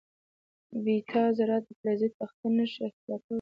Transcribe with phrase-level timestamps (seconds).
[0.69, 3.29] د بیټا ذرات فلزي تخته نه شي اختراق کولای.